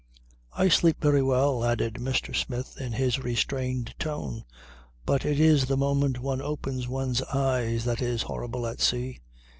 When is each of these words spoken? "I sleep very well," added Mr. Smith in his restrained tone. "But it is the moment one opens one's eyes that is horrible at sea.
"I 0.53 0.67
sleep 0.69 0.99
very 0.99 1.21
well," 1.21 1.63
added 1.63 1.97
Mr. 2.01 2.35
Smith 2.35 2.81
in 2.81 2.93
his 2.93 3.19
restrained 3.19 3.93
tone. 3.99 4.45
"But 5.05 5.25
it 5.25 5.39
is 5.39 5.65
the 5.67 5.77
moment 5.77 6.17
one 6.19 6.41
opens 6.41 6.87
one's 6.87 7.21
eyes 7.21 7.85
that 7.85 8.01
is 8.01 8.23
horrible 8.23 8.65
at 8.65 8.81
sea. 8.81 9.19